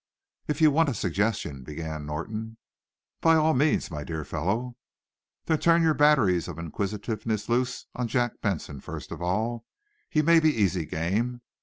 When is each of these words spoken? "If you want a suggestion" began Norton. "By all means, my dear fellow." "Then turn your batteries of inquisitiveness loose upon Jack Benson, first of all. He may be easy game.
"If 0.47 0.61
you 0.61 0.71
want 0.71 0.89
a 0.89 0.95
suggestion" 0.95 1.61
began 1.63 2.07
Norton. 2.07 2.57
"By 3.21 3.35
all 3.35 3.53
means, 3.53 3.91
my 3.91 4.03
dear 4.03 4.25
fellow." 4.25 4.75
"Then 5.45 5.59
turn 5.59 5.83
your 5.83 5.93
batteries 5.93 6.47
of 6.47 6.57
inquisitiveness 6.57 7.47
loose 7.47 7.85
upon 7.93 8.07
Jack 8.07 8.41
Benson, 8.41 8.79
first 8.79 9.11
of 9.11 9.21
all. 9.21 9.63
He 10.09 10.23
may 10.23 10.39
be 10.39 10.49
easy 10.51 10.85
game. 10.87 11.41